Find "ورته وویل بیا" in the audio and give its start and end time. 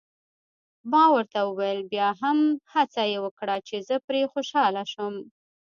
1.13-2.09